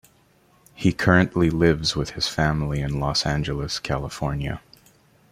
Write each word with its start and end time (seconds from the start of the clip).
He 0.73 0.93
currently 0.93 1.51
lives 1.51 1.95
with 1.95 2.13
his 2.13 2.27
family 2.27 2.81
in 2.81 2.99
Los 2.99 3.23
Angeles, 3.23 3.77
California. 3.77 4.59